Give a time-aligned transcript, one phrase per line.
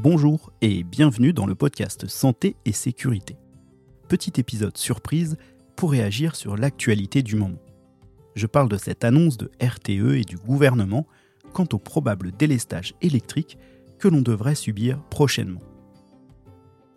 [0.00, 3.36] Bonjour et bienvenue dans le podcast Santé et Sécurité.
[4.06, 5.36] Petit épisode surprise
[5.74, 7.58] pour réagir sur l'actualité du moment.
[8.36, 11.04] Je parle de cette annonce de RTE et du gouvernement
[11.52, 13.58] quant au probable délestage électrique
[13.98, 15.62] que l'on devrait subir prochainement.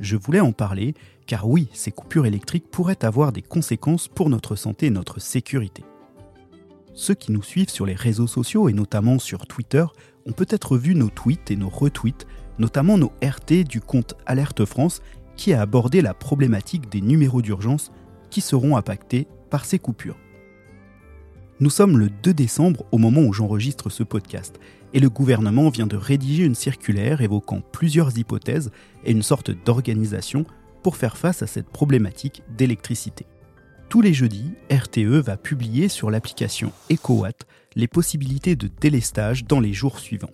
[0.00, 0.94] Je voulais en parler
[1.28, 5.84] car oui, ces coupures électriques pourraient avoir des conséquences pour notre santé et notre sécurité.
[6.94, 9.84] Ceux qui nous suivent sur les réseaux sociaux et notamment sur Twitter
[10.26, 12.26] ont peut-être vu nos tweets et nos retweets
[12.58, 15.02] notamment nos RT du compte Alerte France
[15.36, 17.92] qui a abordé la problématique des numéros d'urgence
[18.30, 20.18] qui seront impactés par ces coupures.
[21.60, 24.60] Nous sommes le 2 décembre au moment où j'enregistre ce podcast
[24.94, 28.70] et le gouvernement vient de rédiger une circulaire évoquant plusieurs hypothèses
[29.04, 30.46] et une sorte d'organisation
[30.82, 33.26] pour faire face à cette problématique d'électricité.
[33.88, 39.72] Tous les jeudis, RTE va publier sur l'application EcoWatt les possibilités de délestage dans les
[39.72, 40.30] jours suivants.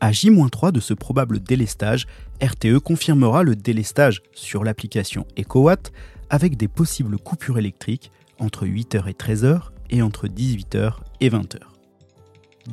[0.00, 2.06] À J-3 de ce probable délestage,
[2.42, 5.92] RTE confirmera le délestage sur l'application EcoWatt
[6.30, 9.60] avec des possibles coupures électriques entre 8h et 13h
[9.90, 11.58] et entre 18h et 20h.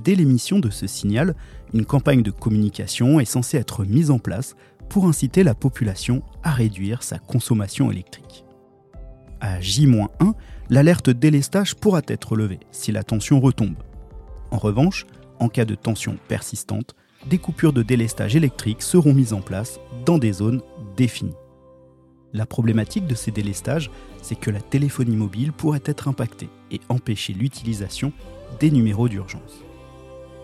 [0.03, 1.35] Dès l'émission de ce signal,
[1.73, 4.55] une campagne de communication est censée être mise en place
[4.87, 8.45] pour inciter la population à réduire sa consommation électrique.
[9.41, 10.07] À J-1,
[10.69, 13.83] l'alerte délestage pourra être levée si la tension retombe.
[14.51, 15.05] En revanche,
[15.39, 20.17] en cas de tension persistante, des coupures de délestage électrique seront mises en place dans
[20.17, 20.61] des zones
[20.95, 21.35] définies.
[22.33, 23.89] La problématique de ces délestages,
[24.21, 28.11] c'est que la téléphonie mobile pourrait être impactée et empêcher l'utilisation
[28.59, 29.63] des numéros d'urgence.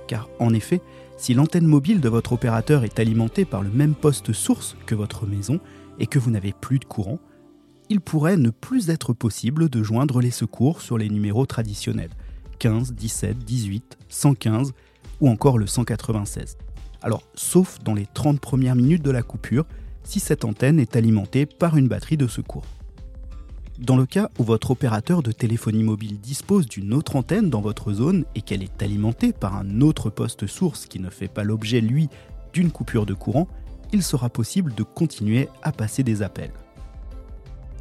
[0.08, 0.82] Car en effet,
[1.18, 5.26] si l'antenne mobile de votre opérateur est alimentée par le même poste source que votre
[5.26, 5.60] maison
[6.00, 7.20] et que vous n'avez plus de courant,
[7.90, 12.12] il pourrait ne plus être possible de joindre les secours sur les numéros traditionnels
[12.60, 14.74] 15, 17, 18, 115
[15.20, 16.58] ou encore le 196.
[17.04, 19.66] Alors, sauf dans les 30 premières minutes de la coupure,
[20.04, 22.66] si cette antenne est alimentée par une batterie de secours.
[23.78, 27.92] Dans le cas où votre opérateur de téléphonie mobile dispose d'une autre antenne dans votre
[27.92, 31.82] zone et qu'elle est alimentée par un autre poste source qui ne fait pas l'objet,
[31.82, 32.08] lui,
[32.54, 33.48] d'une coupure de courant,
[33.92, 36.54] il sera possible de continuer à passer des appels.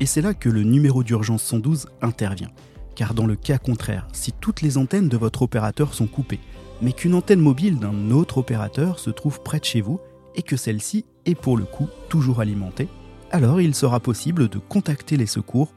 [0.01, 2.51] Et c'est là que le numéro d'urgence 112 intervient.
[2.97, 6.41] Car dans le cas contraire, si toutes les antennes de votre opérateur sont coupées,
[6.83, 10.01] mais qu'une antenne mobile d'un autre opérateur se trouve près de chez vous
[10.35, 12.89] et que celle-ci est pour le coup toujours alimentée,
[13.31, 15.73] alors il sera possible de contacter les secours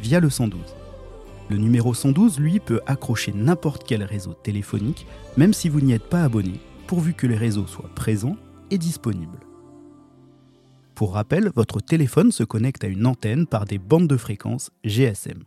[0.00, 0.60] via le 112.
[1.48, 6.08] Le numéro 112, lui, peut accrocher n'importe quel réseau téléphonique, même si vous n'y êtes
[6.08, 8.36] pas abonné, pourvu que les réseaux soient présents
[8.70, 9.40] et disponibles.
[10.94, 15.42] Pour rappel, votre téléphone se connecte à une antenne par des bandes de fréquences GSM.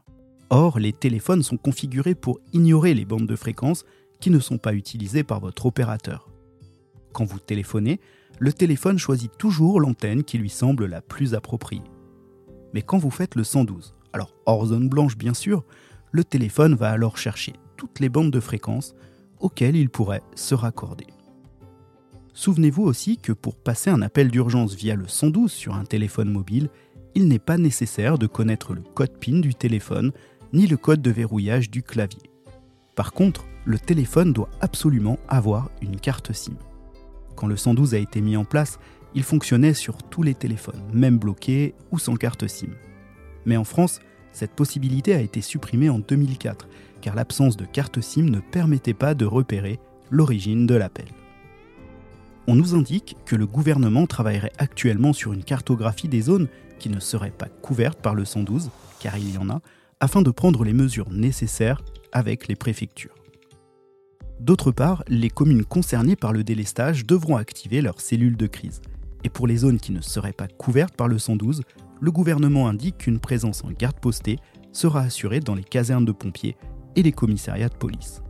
[0.49, 3.85] Or, les téléphones sont configurés pour ignorer les bandes de fréquences
[4.29, 6.29] ne sont pas utilisées par votre opérateur.
[7.13, 7.99] Quand vous téléphonez,
[8.39, 11.81] le téléphone choisit toujours l'antenne qui lui semble la plus appropriée.
[12.73, 15.63] Mais quand vous faites le 112, alors hors zone blanche bien sûr,
[16.11, 18.95] le téléphone va alors chercher toutes les bandes de fréquences
[19.39, 21.07] auxquelles il pourrait se raccorder.
[22.33, 26.69] Souvenez-vous aussi que pour passer un appel d'urgence via le 112 sur un téléphone mobile,
[27.15, 30.11] il n'est pas nécessaire de connaître le code PIN du téléphone
[30.51, 32.29] ni le code de verrouillage du clavier.
[32.95, 36.53] Par contre, le téléphone doit absolument avoir une carte SIM.
[37.35, 38.79] Quand le 112 a été mis en place,
[39.15, 42.69] il fonctionnait sur tous les téléphones, même bloqués ou sans carte SIM.
[43.45, 43.99] Mais en France,
[44.31, 46.67] cette possibilité a été supprimée en 2004,
[47.01, 49.79] car l'absence de carte SIM ne permettait pas de repérer
[50.11, 51.07] l'origine de l'appel.
[52.47, 56.47] On nous indique que le gouvernement travaillerait actuellement sur une cartographie des zones
[56.77, 59.61] qui ne seraient pas couvertes par le 112, car il y en a,
[59.99, 63.15] afin de prendre les mesures nécessaires avec les préfectures.
[64.39, 68.81] D'autre part, les communes concernées par le délestage devront activer leurs cellules de crise.
[69.23, 71.63] Et pour les zones qui ne seraient pas couvertes par le 112,
[72.01, 74.37] le gouvernement indique qu'une présence en garde postée
[74.73, 76.57] sera assurée dans les casernes de pompiers
[76.95, 78.21] et les commissariats de police.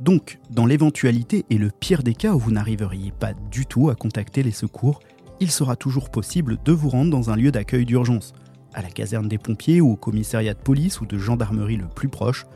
[0.00, 3.94] Donc, dans l'éventualité et le pire des cas où vous n'arriveriez pas du tout à
[3.94, 5.00] contacter les secours,
[5.40, 8.32] il sera toujours possible de vous rendre dans un lieu d'accueil d'urgence,
[8.74, 12.08] à la caserne des pompiers ou au commissariat de police ou de gendarmerie le plus
[12.08, 12.46] proche,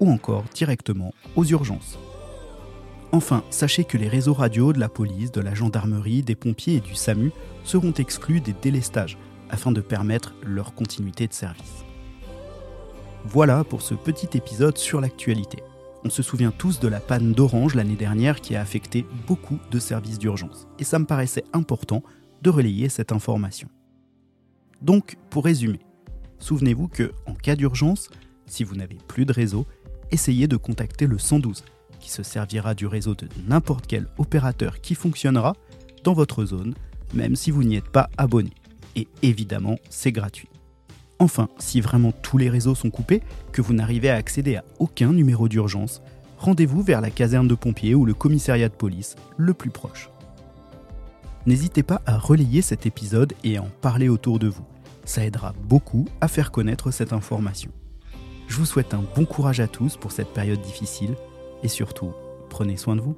[0.00, 1.98] ou encore directement aux urgences.
[3.14, 6.80] Enfin, sachez que les réseaux radio de la police, de la gendarmerie, des pompiers et
[6.80, 7.30] du SAMU
[7.62, 9.18] seront exclus des délestages
[9.50, 11.84] afin de permettre leur continuité de service.
[13.26, 15.62] Voilà pour ce petit épisode sur l'actualité.
[16.04, 19.78] On se souvient tous de la panne d'Orange l'année dernière qui a affecté beaucoup de
[19.78, 22.02] services d'urgence, et ça me paraissait important
[22.40, 23.68] de relayer cette information.
[24.80, 25.80] Donc, pour résumer,
[26.38, 28.08] souvenez-vous que, en cas d'urgence,
[28.46, 29.66] si vous n'avez plus de réseau,
[30.10, 31.62] essayez de contacter le 112
[32.02, 35.56] qui se servira du réseau de n'importe quel opérateur qui fonctionnera
[36.04, 36.74] dans votre zone
[37.14, 38.52] même si vous n'y êtes pas abonné.
[38.96, 40.48] Et évidemment, c'est gratuit.
[41.18, 43.22] Enfin, si vraiment tous les réseaux sont coupés,
[43.52, 46.02] que vous n'arrivez à accéder à aucun numéro d'urgence,
[46.38, 50.10] rendez-vous vers la caserne de pompiers ou le commissariat de police le plus proche.
[51.46, 54.64] N'hésitez pas à relayer cet épisode et à en parler autour de vous.
[55.04, 57.70] Ça aidera beaucoup à faire connaître cette information.
[58.48, 61.16] Je vous souhaite un bon courage à tous pour cette période difficile
[61.62, 62.12] et surtout,
[62.48, 63.16] prenez soin de vous.